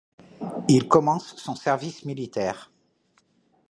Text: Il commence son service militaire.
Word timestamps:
Il 0.67 0.87
commence 0.87 1.35
son 1.37 1.53
service 1.53 2.05
militaire. 2.05 2.71